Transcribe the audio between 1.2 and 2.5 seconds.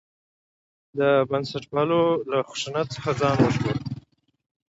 بنسټپالو له